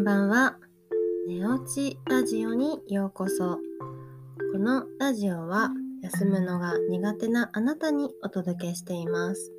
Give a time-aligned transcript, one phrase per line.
[0.00, 0.56] んばんは。
[1.28, 3.58] 寝落ちラジオにようこそ。
[4.50, 5.68] このラジオは
[6.02, 9.52] 休むのが苦手なあなたにお届けしています。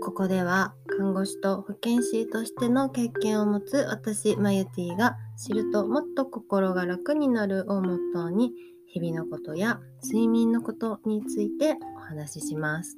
[0.00, 8.52] ここでは看護師と保健師としての経験を持つ私、マユティが知るともっと心が楽になるをモットーに
[8.86, 12.96] 日々のことや睡眠のことについてお話しします。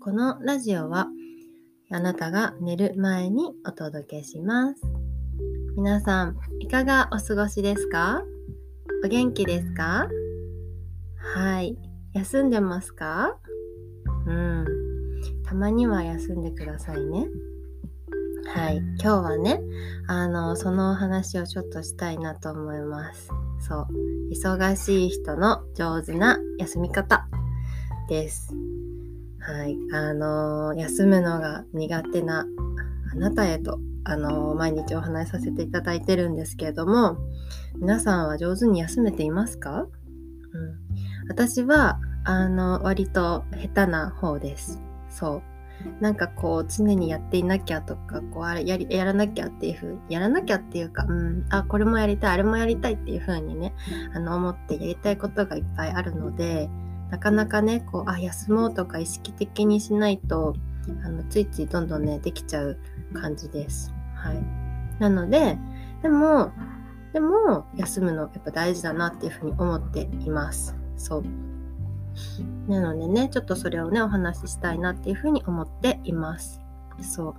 [0.00, 1.06] このラジオは
[1.92, 5.01] あなたが寝る前にお届けします。
[5.74, 8.22] 皆さん、いかがお過ごしですか？
[9.02, 10.06] お元気ですか？
[11.34, 11.78] はい。
[12.12, 13.38] 休んでますか？
[14.26, 14.66] うん。
[15.44, 17.26] たまには休んでくださいね。
[18.54, 18.76] はい。
[18.76, 19.62] 今日はね、
[20.08, 23.30] あの、そのお話をちょっとしたいなと思います。
[23.60, 23.86] そう。
[24.30, 27.26] 忙しい人の上手な休み方
[28.10, 28.52] です。
[29.40, 29.78] はい。
[29.94, 32.46] あの、休むのが苦手な
[33.12, 37.18] あなたへとあの毎日お話しさせていただいてるんですけれども
[37.76, 39.88] 皆さんは上手に休めていますか、うん、
[41.28, 44.80] 私はあの割と下手な方です。
[45.10, 45.42] そう。
[46.00, 53.74] なんかこう常にやっていなきゃとかこうあれやりやらなきゃっていう風やらなきゃっていうか、うん、あこれもやりたいあれもやりたいっていう風にね
[54.14, 56.68] あの思ってやりたいことがいっぱいあるので
[57.10, 60.54] なかなかねこうあ休もうとか意識的にしないと
[61.04, 62.78] あのついついどんどんねできちゃう
[63.14, 63.92] 感じです。
[64.14, 64.42] はい。
[65.00, 65.58] なので、
[66.02, 66.52] でも、
[67.12, 70.76] でも、休むのやっぱ大事だなっていうふうに思っています。
[70.96, 71.24] そう。
[72.68, 76.60] なのでね、ちょっとそれをね、お話ししたいなっていうふうに思っています。
[77.00, 77.34] そう。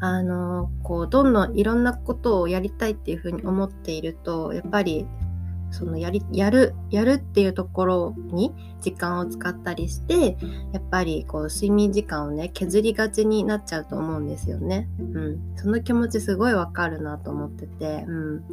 [0.00, 5.06] あの、こう、どんどんいろんなことをやりたいっていうふうに思っていると、やっぱり、
[5.70, 10.36] そのやり、やる、やるっていうところに時間を使ったりして、
[10.72, 14.88] やっぱりこう睡眠時間をね削りがちになっちゃうと思うんですよね。
[14.98, 18.44] うん、その気持ちすごいわかるなと思ってて、うん、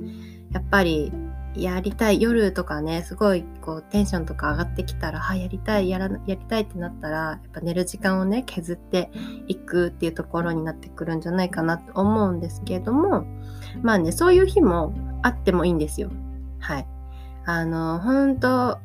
[0.52, 1.12] やっぱり
[1.56, 9.10] やりたい夜とかねすごいこうテンションとか上がってきたら、はやりたいやらやりたいってなったらやっぱ寝る時間をね削って
[9.48, 13.26] いくっていうところになってくるんじゃないかなと思うんですけれども
[13.82, 16.12] まあねそういう日もあってもいいんですよ。
[16.60, 16.88] はい。
[17.50, 18.78] あの本当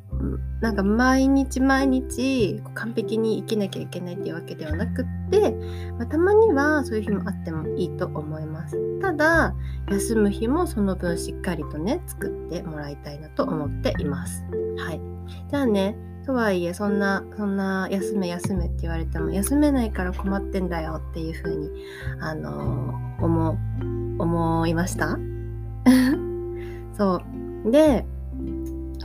[0.60, 5.50] なんか毎日毎日完璧に生きなきゃいけないっていうわけではなくって、
[5.98, 9.00] まあ、たまにはそういう日もあってもいいと思います。
[9.00, 9.52] ただ
[9.90, 14.44] 休む日もその分しっかりとね作ってもらいたいなと思っています。
[14.78, 15.00] はい。
[15.50, 21.68] じゃあねとはいえそんなそんな休め休めって言われても休めないから困ってんだよっていう風に
[22.20, 23.58] あの思
[24.20, 25.18] 思いました？
[26.96, 27.20] そ
[27.66, 27.70] う。
[27.72, 28.06] で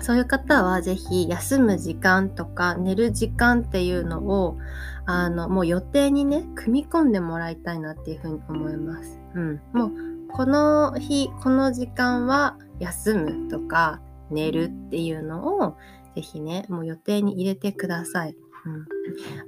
[0.02, 4.58] そういう方はぜひ休む時間とか寝る時間っていうのを
[5.06, 9.20] あのもう予定にね組み込んでもらいたいなっていうふうに思います。
[9.36, 9.92] うん、もう
[10.30, 15.78] この日この時間は休むとか寝るっていうのを
[16.16, 18.36] ぜひねもう予定に入れてください。
[18.66, 18.86] うん、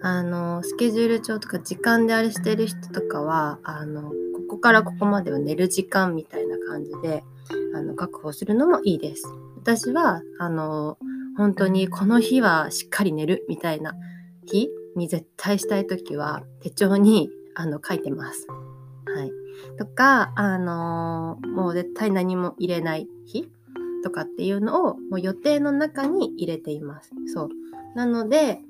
[0.01, 4.13] あのスケジュール帳とか時間であれしてる人とかはあのこ
[4.51, 7.23] こからここまでは寝る時間みたいな感じで
[7.75, 9.23] あの確保するのもいいです。
[9.69, 10.97] 私はあの
[11.37, 13.93] 本当にこの日はしっかり寝るみたいな
[14.47, 18.47] 日に絶対したい時は手帳にあの書いてます。
[18.49, 19.31] はい、
[19.77, 23.47] とかあのもう絶対何も入れない日
[24.03, 27.11] とかっていうのをもう予定の中に入れています。
[27.27, 27.49] そう
[27.95, 28.61] なので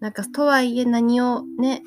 [0.00, 1.84] なんかとはいえ何をね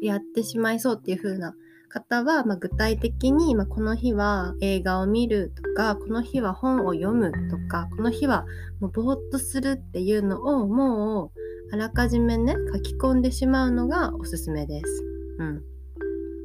[0.00, 1.54] やってしまいそうっていう風な
[1.96, 8.44] 方は、まあ、具体的に、まあ、この日は映画を見るとかこの日は本を読むとかこの日は
[8.80, 11.30] もうぼーっとするっていうのをもう
[11.72, 15.04] あらかじめね書き込んでしまうのがおすすめです。
[15.38, 15.62] うん、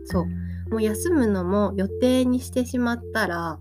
[0.05, 0.25] そう
[0.71, 3.59] もう休むのも予定にしてしまったら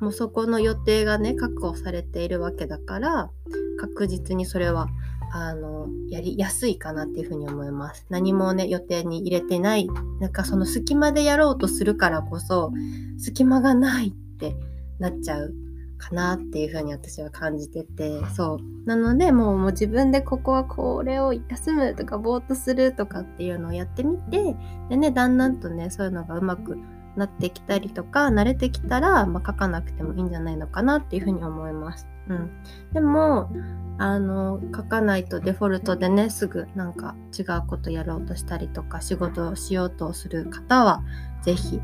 [0.00, 3.30] もうそこの予定がね確保されているわけだから
[3.78, 4.88] 確実にそれは
[5.32, 8.06] あのやりやすいかなっていうふうに思います。
[8.08, 9.88] 何もね予定に入れてない
[10.20, 12.72] なんかその隙間でやろうとするからこそ
[13.18, 14.56] 隙間がないって
[14.98, 15.54] なっちゃう
[15.98, 24.56] かなっていうふうに私は感じててそうなのでもうもう自分でここはこれを休むとかぼーっとするとかっていうのをやってみて
[24.88, 26.78] でねだんだんとねそういうのがうまく
[27.16, 32.06] なってきたりとか慣れてきたら、まあ、書かなくてもいいんじゃないのかなっていうふうに思います。
[32.28, 32.50] うん、
[32.92, 33.50] でも
[33.98, 41.02] あの書かないとデフォルトでねすぐなんか違うことやろうとしたりとか仕事をしようとする方は
[41.42, 41.80] 是非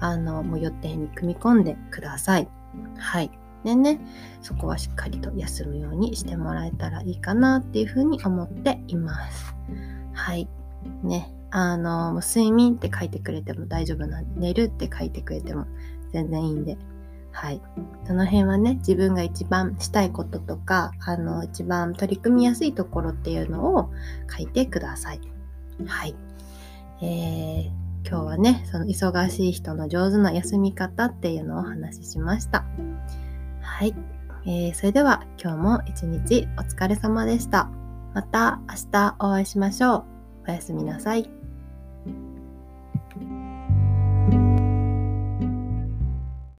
[0.00, 2.48] あのもう予定に組み込んでください。
[2.96, 3.30] はい。
[3.64, 4.00] でね
[4.40, 9.54] そこはしっかりと休むようにしてもらえたらいいかなっていうふうに思っています。
[10.14, 10.48] はい。
[11.02, 11.32] ね。
[11.50, 15.66] あの、睡眠って書いてくれても大丈夫なんで、寝るって書いてくれても
[16.12, 16.76] 全然いいんで。
[17.40, 17.60] はい。
[18.04, 23.90] その辺はね、自分が一番したいこととか、あの、一番取り組みやすいところっていうのを
[24.28, 25.20] 書いてください。
[25.86, 26.16] はい。
[27.00, 32.64] えー、今日はね、その忙しい人の上手な休み方っていうのをお話ししました。
[33.60, 33.94] はい。
[34.44, 37.70] えー、それでは今日も一日お疲れ様でした。
[38.14, 40.04] また明日お会いしましょう。
[40.48, 41.37] おやすみなさい。